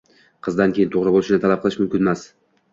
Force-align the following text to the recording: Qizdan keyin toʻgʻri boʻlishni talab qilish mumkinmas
Qizdan 0.47 0.73
keyin 0.77 0.89
toʻgʻri 0.95 1.15
boʻlishni 1.19 1.41
talab 1.45 1.63
qilish 1.67 1.81
mumkinmas 1.85 2.27